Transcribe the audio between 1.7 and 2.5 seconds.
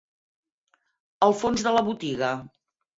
la botiga.